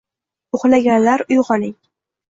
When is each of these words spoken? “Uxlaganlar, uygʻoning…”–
“Uxlaganlar, 0.59 1.25
uygʻoning…”– 1.37 1.77